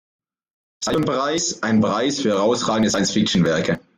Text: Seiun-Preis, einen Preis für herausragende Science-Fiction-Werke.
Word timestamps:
Seiun-Preis, 0.83 1.61
einen 1.61 1.79
Preis 1.79 2.21
für 2.21 2.29
herausragende 2.29 2.89
Science-Fiction-Werke. 2.89 3.79